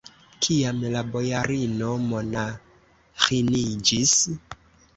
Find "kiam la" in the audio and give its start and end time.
0.45-1.03